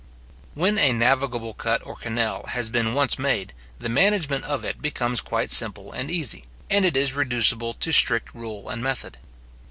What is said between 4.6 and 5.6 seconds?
it becomes quite